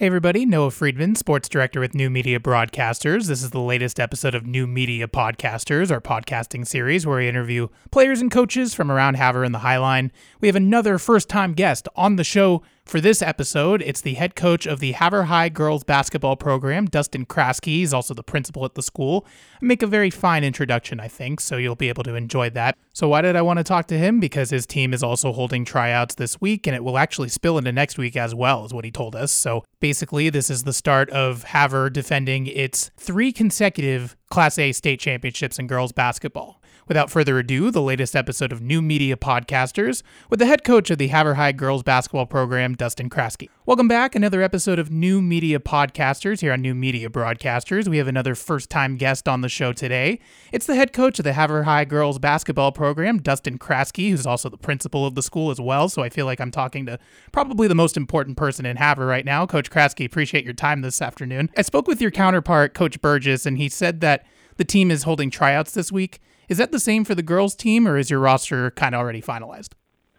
[0.00, 3.26] Hey everybody, Noah Friedman, sports director with New Media Broadcasters.
[3.26, 7.66] This is the latest episode of New Media Podcasters, our podcasting series where we interview
[7.90, 10.12] players and coaches from around Havre and the Highline.
[10.40, 13.82] We have another first time guest on the show for this episode.
[13.82, 17.66] It's the head coach of the Havre High girls basketball program, Dustin Kraske.
[17.66, 19.26] He's also the principal at the school.
[19.60, 22.76] I make a very fine introduction, I think, so you'll be able to enjoy that.
[22.92, 24.20] So, why did I want to talk to him?
[24.20, 27.72] Because his team is also holding tryouts this week, and it will actually spill into
[27.72, 29.30] next week as well, is what he told us.
[29.30, 35.00] So, basically, this is the start of Havre defending its three consecutive Class A state
[35.00, 36.57] championships in girls basketball.
[36.88, 40.96] Without further ado, the latest episode of New Media Podcasters with the head coach of
[40.96, 43.50] the Havre High girls basketball program, Dustin Kraske.
[43.66, 47.88] Welcome back, another episode of New Media Podcasters here on New Media Broadcasters.
[47.88, 50.18] We have another first time guest on the show today.
[50.50, 54.48] It's the head coach of the Havre High girls basketball program, Dustin Kraske, who's also
[54.48, 55.90] the principal of the school as well.
[55.90, 56.98] So I feel like I'm talking to
[57.32, 59.44] probably the most important person in Havre right now.
[59.44, 61.50] Coach Kraske, appreciate your time this afternoon.
[61.54, 64.24] I spoke with your counterpart, Coach Burgess, and he said that
[64.56, 66.18] the team is holding tryouts this week.
[66.48, 69.20] Is that the same for the girls team, or is your roster kind of already
[69.20, 69.74] finalized?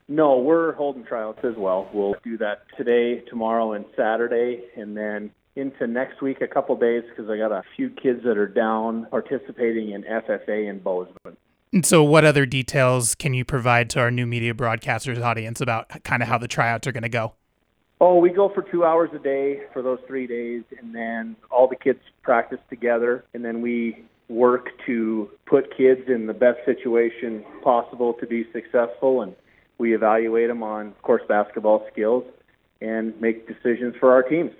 [0.07, 1.89] No, we're holding tryouts as well.
[1.91, 7.03] We'll do that today, tomorrow, and Saturday, and then into next week a couple days
[7.09, 11.37] because I got a few kids that are down participating in FFA in Bozeman.
[11.73, 16.03] And so, what other details can you provide to our new media broadcasters audience about
[16.03, 17.33] kind of how the tryouts are going to go?
[18.01, 21.67] Oh, we go for two hours a day for those three days, and then all
[21.67, 27.43] the kids practice together, and then we work to put kids in the best situation
[27.63, 29.35] possible to be successful and
[29.79, 32.23] we evaluate them on of course basketball skills
[32.81, 34.51] and make decisions for our teams.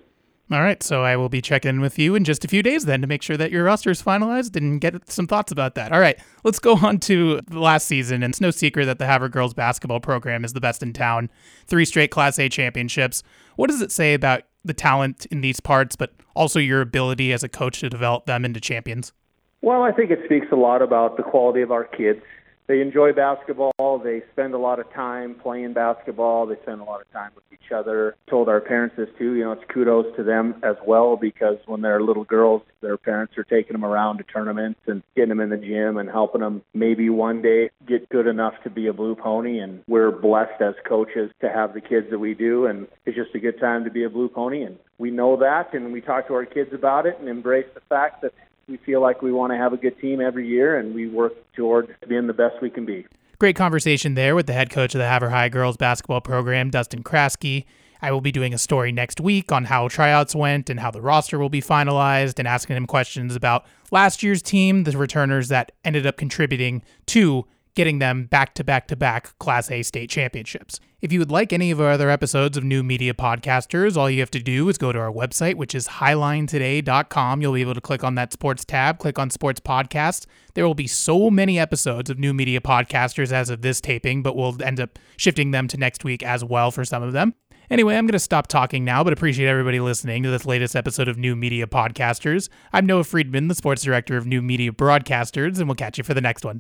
[0.52, 2.86] All right, so I will be checking in with you in just a few days
[2.86, 5.92] then to make sure that your roster is finalized and get some thoughts about that.
[5.92, 8.24] All right, let's go on to the last season.
[8.24, 11.30] And it's no secret that the Havre girls basketball program is the best in town.
[11.68, 13.22] Three straight Class A championships.
[13.58, 17.44] What does it say about the talent in these parts, but also your ability as
[17.44, 19.14] a coach to develop them into champions?
[19.62, 22.22] Well, I think it speaks a lot about the quality of our kids.
[22.68, 24.00] They enjoy basketball.
[24.04, 26.46] They spend a lot of time playing basketball.
[26.46, 28.16] They spend a lot of time with each other.
[28.30, 29.34] Told our parents this too.
[29.34, 33.40] You know, it's kudos to them as well because when they're little girls, their parents
[33.40, 36.62] are taking them around to tournaments and getting them in the gym and helping them
[36.76, 39.58] maybe one day get good enough to be a blue pony.
[39.58, 42.68] And we're blessed as coaches to have the kids that we do.
[42.68, 44.62] And it's just a good time to be a blue pony.
[44.62, 47.82] And we know that and we talk to our kids about it and embrace the
[47.90, 48.34] fact that
[48.70, 51.34] we feel like we want to have a good team every year, and we work
[51.54, 53.06] toward being the best we can be.
[53.40, 57.04] Great conversation there with the head coach of the Havre High girls basketball program, Dustin
[57.04, 57.66] Kraske.
[58.02, 61.02] I will be doing a story next week on how tryouts went and how the
[61.02, 65.74] roster will be finalized and asking him questions about last year's team, the returners that
[65.84, 70.80] ended up contributing to getting them back to back to back Class A state championships.
[71.02, 74.20] If you would like any of our other episodes of New Media Podcasters, all you
[74.20, 77.42] have to do is go to our website, which is highlinetoday.com.
[77.42, 80.26] You'll be able to click on that sports tab, click on sports podcasts.
[80.56, 84.36] There will be so many episodes of New Media Podcasters as of this taping, but
[84.36, 87.34] we'll end up shifting them to next week as well for some of them.
[87.70, 91.08] Anyway, I'm going to stop talking now, but appreciate everybody listening to this latest episode
[91.08, 92.50] of New Media Podcasters.
[92.74, 96.16] I'm Noah Friedman, the sports director of New Media Broadcasters, and we'll catch you for
[96.16, 96.58] the next one.